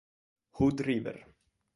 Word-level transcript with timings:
Hood 0.59 0.81
River 0.81 1.19